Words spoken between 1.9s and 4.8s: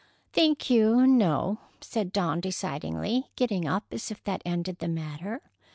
Dawn decidedly, getting up as if that ended